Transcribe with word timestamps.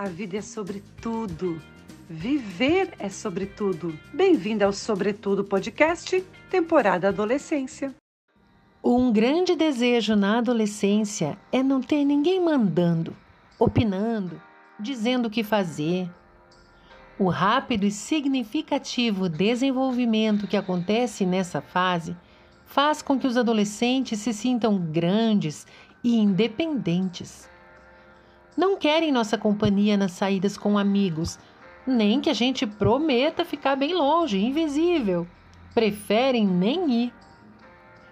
A 0.00 0.08
vida 0.08 0.38
é 0.38 0.40
sobre 0.40 0.82
tudo. 1.02 1.60
Viver 2.08 2.94
é 2.98 3.10
sobre 3.10 3.44
tudo. 3.44 3.92
Bem-vinda 4.14 4.64
ao 4.64 4.72
Sobretudo 4.72 5.44
Podcast, 5.44 6.24
temporada 6.48 7.08
Adolescência. 7.08 7.94
Um 8.82 9.12
grande 9.12 9.54
desejo 9.54 10.16
na 10.16 10.38
adolescência 10.38 11.36
é 11.52 11.62
não 11.62 11.82
ter 11.82 12.02
ninguém 12.02 12.42
mandando, 12.42 13.14
opinando, 13.58 14.40
dizendo 14.80 15.26
o 15.26 15.30
que 15.30 15.44
fazer. 15.44 16.08
O 17.18 17.28
rápido 17.28 17.84
e 17.84 17.90
significativo 17.90 19.28
desenvolvimento 19.28 20.46
que 20.46 20.56
acontece 20.56 21.26
nessa 21.26 21.60
fase 21.60 22.16
faz 22.64 23.02
com 23.02 23.18
que 23.18 23.26
os 23.26 23.36
adolescentes 23.36 24.18
se 24.20 24.32
sintam 24.32 24.78
grandes 24.78 25.66
e 26.02 26.16
independentes. 26.16 27.50
Não 28.60 28.76
querem 28.76 29.10
nossa 29.10 29.38
companhia 29.38 29.96
nas 29.96 30.12
saídas 30.12 30.58
com 30.58 30.76
amigos, 30.76 31.38
nem 31.86 32.20
que 32.20 32.28
a 32.28 32.34
gente 32.34 32.66
prometa 32.66 33.42
ficar 33.42 33.74
bem 33.74 33.94
longe, 33.94 34.38
invisível. 34.38 35.26
Preferem 35.72 36.46
nem 36.46 37.04
ir. 37.04 37.14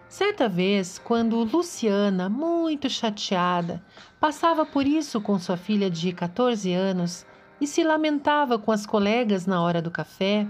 Certa 0.09 0.48
vez, 0.48 0.98
quando 0.98 1.45
Luciana, 1.45 2.30
muito 2.30 2.89
chateada, 2.89 3.84
passava 4.19 4.65
por 4.65 4.87
isso 4.87 5.20
com 5.20 5.39
sua 5.39 5.59
filha 5.59 5.91
de 5.91 6.15
14 6.15 6.73
anos 6.73 7.27
e 7.61 7.67
se 7.67 7.84
lamentava 7.84 8.59
com 8.59 8.73
as 8.73 8.87
colegas 8.87 9.45
na 9.45 9.61
hora 9.61 9.83
do 9.83 9.91
café, 9.91 10.47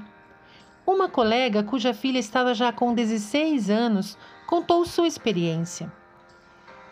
uma 0.87 1.09
colega 1.09 1.65
cuja 1.65 1.93
filha 1.93 2.21
estava 2.21 2.55
já 2.55 2.71
com 2.71 2.95
16 2.95 3.69
anos 3.69 4.17
contou 4.47 4.87
sua 4.87 5.09
experiência. 5.09 5.93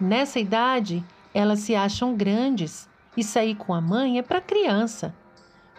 Nessa 0.01 0.41
idade, 0.41 1.05
elas 1.33 1.61
se 1.61 1.77
acham 1.77 2.17
grandes 2.17 2.89
e 3.17 3.25
sair 3.25 3.55
com 3.55 3.73
a 3.73 3.81
mãe 3.81 4.19
é 4.19 4.23
para 4.23 4.41
criança. 4.41 5.15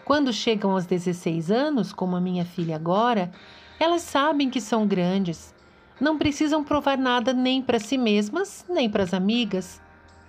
Quando 0.04 0.32
chegam 0.32 0.72
aos 0.72 0.86
16 0.86 1.52
anos, 1.52 1.92
como 1.92 2.16
a 2.16 2.22
minha 2.22 2.46
filha 2.46 2.76
agora, 2.76 3.32
elas 3.80 4.02
sabem 4.02 4.50
que 4.50 4.62
são 4.62 4.88
grandes. 4.88 5.54
Não 6.00 6.18
precisam 6.18 6.64
provar 6.64 6.98
nada 6.98 7.34
nem 7.34 7.62
para 7.62 7.80
si 7.80 7.98
mesmas, 7.98 8.66
nem 8.70 8.90
para 8.90 9.04
as 9.04 9.14
amigas. 9.14 9.82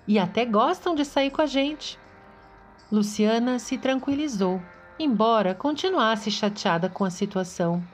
E 0.07 0.19
até 0.19 0.45
gostam 0.45 0.95
de 0.95 1.05
sair 1.05 1.31
com 1.31 1.43
a 1.43 1.47
gente. 1.47 1.99
Luciana 2.91 3.59
se 3.59 3.77
tranquilizou, 3.77 4.61
embora 4.99 5.55
continuasse 5.55 6.31
chateada 6.31 6.89
com 6.89 7.05
a 7.05 7.11
situação, 7.11 7.85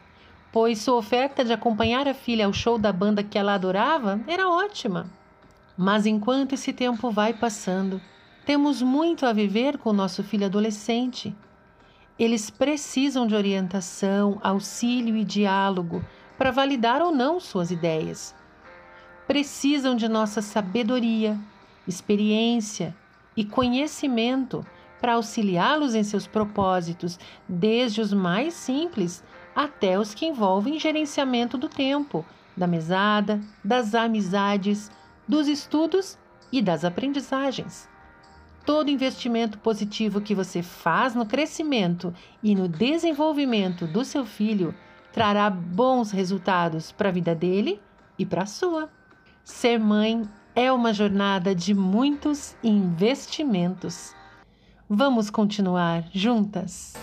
pois 0.53 0.79
sua 0.79 0.95
oferta 0.95 1.45
de 1.45 1.53
acompanhar 1.53 2.07
a 2.07 2.15
filha 2.15 2.47
ao 2.47 2.53
show 2.53 2.79
da 2.79 2.93
banda 2.93 3.25
que 3.25 3.37
ela 3.37 3.55
adorava 3.55 4.21
era 4.27 4.49
ótima. 4.49 5.07
Mas 5.77 6.07
enquanto 6.07 6.53
esse 6.53 6.73
tempo 6.73 7.11
vai 7.11 7.35
passando, 7.35 8.01
temos 8.45 8.83
muito 8.83 9.25
a 9.25 9.33
viver 9.33 9.79
com 9.79 9.93
nosso 9.93 10.23
filho 10.23 10.47
adolescente. 10.47 11.35
Eles 12.19 12.51
precisam 12.51 13.27
de 13.27 13.35
orientação, 13.35 14.39
auxílio 14.43 15.17
e 15.17 15.25
diálogo 15.25 16.05
para 16.37 16.51
validar 16.51 17.01
ou 17.01 17.11
não 17.11 17.41
suas 17.41 17.71
ideias. 17.71 18.35
Precisam 19.27 19.97
de 19.97 20.09
nossa 20.09 20.43
sabedoria, 20.43 21.39
experiência 21.89 22.95
e 23.37 23.45
conhecimento 23.45 24.65
para 25.01 25.15
auxiliá-los 25.15 25.95
em 25.95 26.03
seus 26.03 26.27
propósitos, 26.27 27.19
desde 27.49 28.01
os 28.01 28.13
mais 28.13 28.55
simples 28.55 29.25
até 29.57 29.99
os 29.99 30.15
que 30.15 30.27
envolvem 30.27 30.79
gerenciamento 30.79 31.57
do 31.57 31.69
tempo, 31.69 32.25
da 32.57 32.67
mesada, 32.67 33.41
das 33.63 33.95
amizades, 33.95 34.91
dos 35.27 35.49
estudos 35.49 36.19
e 36.53 36.61
das 36.61 36.85
aprendizagens. 36.85 37.89
Todo 38.65 38.91
investimento 38.91 39.59
positivo 39.59 40.23
que 40.23 40.35
você 40.35 40.63
faz 40.63 41.15
no 41.15 41.27
crescimento 41.27 42.15
e 42.43 42.55
no 42.55 42.67
desenvolvimento 42.67 43.87
do 43.87 44.03
seu 44.07 44.25
filho 44.25 44.75
trará 45.13 45.51
bons 45.51 46.11
resultados 46.11 46.91
para 46.91 47.11
a 47.11 47.13
vida 47.13 47.35
dele 47.35 47.79
e 48.19 48.25
para 48.25 48.45
a 48.45 48.47
sua. 48.47 48.91
Ser 49.45 49.79
mãe 49.79 50.27
é 50.55 50.73
uma 50.73 50.95
jornada 50.95 51.55
de 51.55 51.75
muitos 51.75 52.57
investimentos. 52.65 54.15
Vamos 54.89 55.29
continuar 55.29 56.09
juntas? 56.11 56.95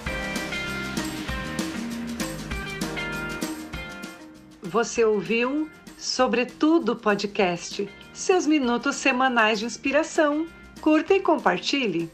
Você 4.63 5.05
ouviu 5.05 5.69
Sobretudo 5.95 6.95
Podcast, 6.95 7.87
seus 8.11 8.47
minutos 8.47 8.95
semanais 8.95 9.59
de 9.59 9.65
inspiração 9.65 10.47
Curta 10.81 11.13
e 11.13 11.19
compartilhe. 11.19 12.09